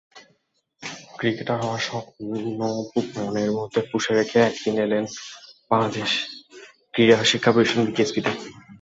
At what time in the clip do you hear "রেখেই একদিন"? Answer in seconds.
4.13-4.75